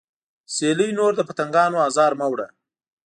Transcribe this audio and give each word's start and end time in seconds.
سیلۍ 0.55 0.89
نور 0.99 1.11
د 1.15 1.21
پتنګانو 1.29 1.77
ازار 1.87 2.11
مه 2.19 2.27
وړه 2.31 2.47